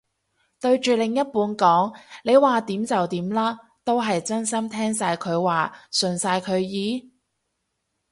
[0.59, 7.11] 對住另一半講你話點就點啦，都係真心聽晒佢話順晒佢意？